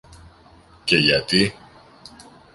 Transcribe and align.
Και 0.83 0.97
γιατί; 0.97 1.53